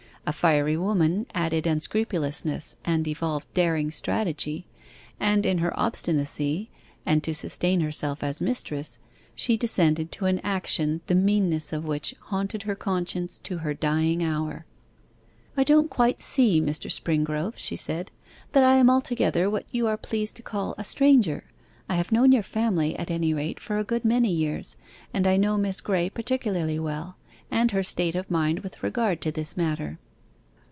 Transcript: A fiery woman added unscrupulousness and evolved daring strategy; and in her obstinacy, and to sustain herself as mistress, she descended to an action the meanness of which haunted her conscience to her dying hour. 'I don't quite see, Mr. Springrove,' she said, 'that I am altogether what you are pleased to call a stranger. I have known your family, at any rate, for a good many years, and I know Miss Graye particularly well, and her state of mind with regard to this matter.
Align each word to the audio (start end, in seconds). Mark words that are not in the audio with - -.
A 0.23 0.33
fiery 0.33 0.77
woman 0.77 1.25
added 1.33 1.65
unscrupulousness 1.65 2.77
and 2.85 3.07
evolved 3.07 3.47
daring 3.55 3.89
strategy; 3.89 4.67
and 5.19 5.47
in 5.47 5.57
her 5.57 5.77
obstinacy, 5.77 6.69
and 7.07 7.23
to 7.23 7.33
sustain 7.33 7.81
herself 7.81 8.21
as 8.23 8.39
mistress, 8.39 8.99
she 9.33 9.57
descended 9.57 10.11
to 10.11 10.25
an 10.27 10.39
action 10.43 11.01
the 11.07 11.15
meanness 11.15 11.73
of 11.73 11.85
which 11.85 12.13
haunted 12.25 12.63
her 12.63 12.75
conscience 12.75 13.39
to 13.39 13.57
her 13.57 13.73
dying 13.73 14.23
hour. 14.23 14.65
'I 15.57 15.63
don't 15.63 15.89
quite 15.89 16.21
see, 16.21 16.61
Mr. 16.61 16.89
Springrove,' 16.89 17.57
she 17.57 17.75
said, 17.75 18.11
'that 18.51 18.63
I 18.63 18.75
am 18.75 18.91
altogether 18.91 19.49
what 19.49 19.65
you 19.71 19.87
are 19.87 19.97
pleased 19.97 20.35
to 20.35 20.43
call 20.43 20.75
a 20.77 20.83
stranger. 20.83 21.45
I 21.89 21.95
have 21.95 22.11
known 22.11 22.31
your 22.31 22.43
family, 22.43 22.95
at 22.95 23.09
any 23.09 23.33
rate, 23.33 23.59
for 23.59 23.79
a 23.79 23.83
good 23.83 24.05
many 24.05 24.31
years, 24.31 24.77
and 25.15 25.25
I 25.25 25.35
know 25.37 25.57
Miss 25.57 25.81
Graye 25.81 26.13
particularly 26.13 26.77
well, 26.77 27.17
and 27.49 27.71
her 27.71 27.83
state 27.83 28.13
of 28.15 28.29
mind 28.29 28.59
with 28.59 28.83
regard 28.83 29.19
to 29.21 29.31
this 29.31 29.57
matter. 29.57 29.97